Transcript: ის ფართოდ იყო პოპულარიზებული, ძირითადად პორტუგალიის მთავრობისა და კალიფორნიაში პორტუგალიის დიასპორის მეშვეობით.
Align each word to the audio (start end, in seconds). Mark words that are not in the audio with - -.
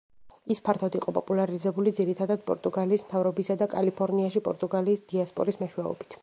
ის 0.53 0.61
ფართოდ 0.67 0.95
იყო 0.99 1.11
პოპულარიზებული, 1.17 1.93
ძირითადად 1.99 2.45
პორტუგალიის 2.47 3.05
მთავრობისა 3.09 3.59
და 3.63 3.69
კალიფორნიაში 3.75 4.43
პორტუგალიის 4.49 5.07
დიასპორის 5.13 5.63
მეშვეობით. 5.65 6.19